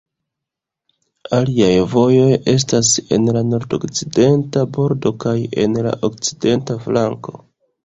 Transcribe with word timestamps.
Aliaj 1.39 1.75
vojoj 1.91 2.31
estas 2.55 2.95
en 3.19 3.29
la 3.37 3.45
nordokcidenta 3.51 4.65
bordo 4.81 5.15
kaj 5.27 5.37
en 5.67 5.81
la 5.91 5.95
okcidenta 6.11 6.83
flanko. 6.89 7.39